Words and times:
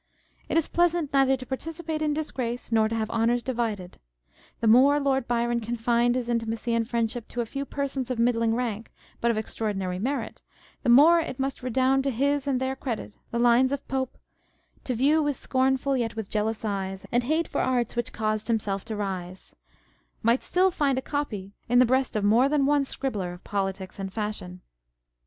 It 0.49 0.57
is 0.57 0.67
pleasant 0.67 1.13
neither 1.13 1.37
to 1.37 1.45
par 1.45 1.59
ticipate 1.59 2.01
in 2.01 2.11
disgrace 2.11 2.71
nor 2.71 2.89
to 2.89 2.95
have 2.95 3.11
honours 3.11 3.43
divided. 3.43 3.99
The 4.59 4.65
more 4.65 4.99
Lord 4.99 5.27
Byron 5.27 5.59
confined 5.59 6.15
his 6.15 6.27
intimacy 6.27 6.73
and 6.73 6.89
friendship 6.89 7.27
to 7.27 7.41
a 7.41 7.45
few 7.45 7.65
persons 7.65 8.09
of 8.09 8.17
middling 8.17 8.55
rank, 8.55 8.91
but 9.19 9.29
of 9.29 9.37
extraordinary 9.37 9.99
merit, 9.99 10.41
the 10.81 10.89
more 10.89 11.19
it 11.19 11.37
must 11.39 11.61
redound 11.61 12.03
to 12.05 12.09
his 12.09 12.47
and 12.47 12.59
their 12.59 12.75
credit 12.75 13.13
the 13.29 13.37
lines 13.37 13.71
of 13.71 13.87
Pope, 13.87 14.17
To 14.85 14.95
view 14.95 15.21
with 15.21 15.37
scornful, 15.37 15.95
yet 15.95 16.15
with 16.15 16.31
jealous 16.31 16.65
eyes, 16.65 17.05
And 17.11 17.23
hate 17.25 17.47
for 17.47 17.61
arts 17.61 17.95
which 17.95 18.11
caused 18.11 18.47
himself 18.47 18.83
to 18.85 18.95
rise, 18.95 19.53
might 20.23 20.41
still 20.41 20.71
find 20.71 20.97
a 20.97 21.03
copy 21.03 21.53
in 21.69 21.77
the 21.77 21.85
breast 21.85 22.15
of 22.15 22.23
more 22.23 22.49
than 22.49 22.65
one 22.65 22.85
536 22.85 22.89
On 22.89 22.89
the 22.89 22.89
Jealousy 22.89 22.89
and 22.89 22.89
the 22.89 22.89
Spleen 22.89 22.89
of 22.89 22.89
Party. 22.89 22.91
scribbler 22.91 23.33
of 23.35 23.43
politics 23.43 23.99
and 23.99 24.11
fashion. 24.11 24.61